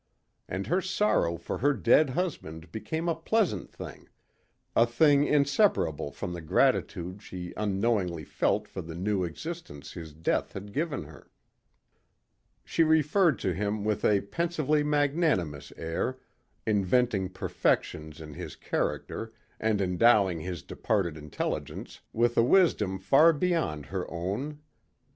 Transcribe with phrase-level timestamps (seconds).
[0.49, 4.09] And her sorrow for her dead husband became a pleasant thing,
[4.75, 10.53] a thing inseparable from the gratitude she unknowingly felt for the new existence his death
[10.53, 11.29] had given her.
[12.65, 16.17] She referred to him with a pensively magnanimous air,
[16.65, 23.85] inventing perfections in his character and endowing his departed intelligence with a wisdom far beyond
[23.85, 24.61] her own.